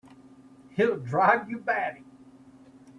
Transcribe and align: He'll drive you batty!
He'll 0.71 0.97
drive 0.97 1.47
you 1.47 1.59
batty! 1.59 2.03